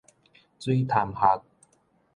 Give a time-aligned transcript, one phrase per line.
[0.57, 1.43] 水潭礐